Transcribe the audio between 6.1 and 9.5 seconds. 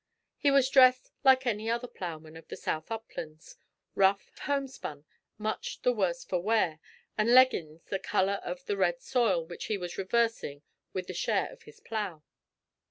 for wear, and leggings the colour of the red soil